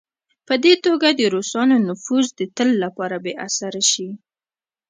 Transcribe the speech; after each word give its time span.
په 0.47 0.53
دې 0.63 0.73
توګه 0.85 1.07
د 1.11 1.21
روسانو 1.35 1.75
نفوذ 1.87 2.25
د 2.39 2.41
تل 2.57 2.69
لپاره 2.83 3.15
بې 3.23 3.33
اثره 3.47 3.83
شي. 3.91 4.09